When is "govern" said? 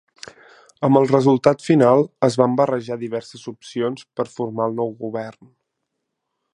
5.07-5.53